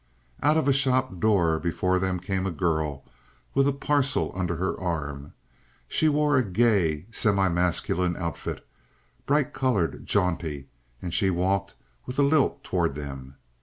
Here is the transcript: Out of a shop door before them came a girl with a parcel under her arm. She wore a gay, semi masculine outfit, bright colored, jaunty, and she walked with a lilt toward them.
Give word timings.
Out 0.41 0.57
of 0.57 0.67
a 0.67 0.73
shop 0.73 1.19
door 1.19 1.59
before 1.59 1.99
them 1.99 2.19
came 2.19 2.47
a 2.47 2.51
girl 2.51 3.05
with 3.53 3.67
a 3.67 3.71
parcel 3.71 4.31
under 4.33 4.55
her 4.55 4.75
arm. 4.79 5.33
She 5.87 6.09
wore 6.09 6.37
a 6.37 6.43
gay, 6.43 7.05
semi 7.11 7.47
masculine 7.49 8.17
outfit, 8.17 8.65
bright 9.27 9.53
colored, 9.53 10.07
jaunty, 10.07 10.69
and 11.03 11.13
she 11.13 11.29
walked 11.29 11.75
with 12.07 12.17
a 12.17 12.23
lilt 12.23 12.63
toward 12.63 12.95
them. 12.95 13.35